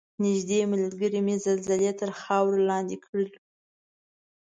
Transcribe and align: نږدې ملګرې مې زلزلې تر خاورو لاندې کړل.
نږدې 0.23 0.59
ملګرې 0.71 1.19
مې 1.25 1.35
زلزلې 1.45 1.91
تر 1.99 2.09
خاورو 2.19 2.65
لاندې 2.69 2.95
کړل. 3.05 3.27